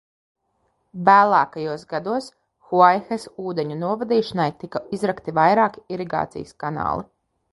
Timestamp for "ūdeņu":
3.51-3.77